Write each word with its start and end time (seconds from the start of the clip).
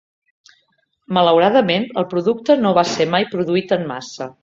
Malauradament, 1.17 1.87
el 2.03 2.09
producte 2.17 2.59
no 2.65 2.75
va 2.81 2.89
ser 2.97 3.11
mai 3.15 3.33
produït 3.37 3.79
en 3.81 3.91
massa. 3.97 4.35